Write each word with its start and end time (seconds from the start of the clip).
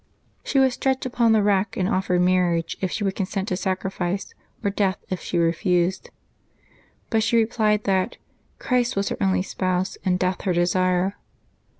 She 0.43 0.57
was 0.57 0.73
stretched 0.73 1.05
upon 1.05 1.31
the 1.31 1.43
rack, 1.43 1.77
and 1.77 1.87
offered 1.87 2.21
marriage 2.21 2.75
if 2.81 2.89
she 2.89 3.03
would 3.03 3.13
consent 3.15 3.49
to 3.49 3.55
sacrifice, 3.55 4.33
or 4.63 4.71
death 4.71 4.97
if 5.11 5.19
she 5.21 5.37
refused. 5.37 6.09
But 7.11 7.21
she 7.21 7.37
replied 7.37 7.83
that 7.83 8.17
^' 8.57 8.57
Christ 8.59 8.95
w^as 8.95 9.11
her 9.11 9.17
only 9.21 9.43
Spouse, 9.43 9.99
and 10.03 10.17
death 10.17 10.41
her 10.41 10.53
desire.' 10.53 11.17